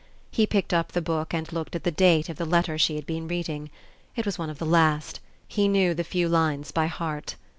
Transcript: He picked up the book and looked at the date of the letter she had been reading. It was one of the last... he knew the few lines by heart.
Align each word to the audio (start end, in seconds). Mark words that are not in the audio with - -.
He 0.31 0.47
picked 0.47 0.73
up 0.73 0.93
the 0.93 0.99
book 1.03 1.31
and 1.31 1.53
looked 1.53 1.75
at 1.75 1.83
the 1.83 1.91
date 1.91 2.27
of 2.27 2.37
the 2.37 2.45
letter 2.45 2.75
she 2.75 2.95
had 2.95 3.05
been 3.05 3.27
reading. 3.27 3.69
It 4.15 4.25
was 4.25 4.39
one 4.39 4.49
of 4.49 4.57
the 4.57 4.65
last... 4.65 5.19
he 5.47 5.67
knew 5.67 5.93
the 5.93 6.03
few 6.03 6.27
lines 6.27 6.71
by 6.71 6.87
heart. 6.87 7.35